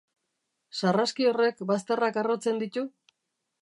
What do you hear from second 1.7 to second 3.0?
bazterrak harrotzen ditu?